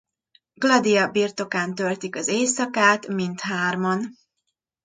[0.53, 4.09] Gladia birtokán töltik az éjszakát mindhárman.